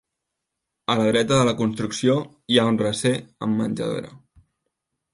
A 0.93 0.95
la 1.01 1.05
dreta 1.11 1.37
de 1.41 1.45
la 1.49 1.53
construcció 1.59 2.17
hi 2.55 2.59
ha 2.59 2.67
un 2.73 2.83
recer 2.87 3.15
amb 3.49 3.63
menjadora. 3.63 4.15